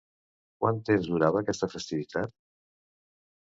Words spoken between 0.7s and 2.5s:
temps durava aquesta festivitat?